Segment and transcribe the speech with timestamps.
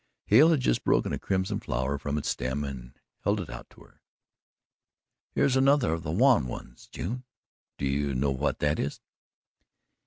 [0.25, 3.81] Hale had just broken a crimson flower from its stem and held it out to
[3.81, 4.01] her.
[5.35, 7.23] "Here's another of the 'wan ones,' June.
[7.77, 8.99] Do you know what that is?"